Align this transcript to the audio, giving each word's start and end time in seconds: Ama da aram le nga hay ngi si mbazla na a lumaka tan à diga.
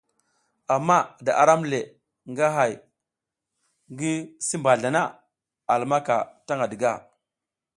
Ama 0.75 0.97
da 1.25 1.31
aram 1.41 1.61
le 1.71 1.79
nga 2.31 2.47
hay 2.57 2.73
ngi 3.91 4.13
si 4.45 4.55
mbazla 4.59 4.89
na 4.95 5.01
a 5.71 5.73
lumaka 5.79 6.15
tan 6.47 6.63
à 6.63 6.67
diga. 6.71 6.91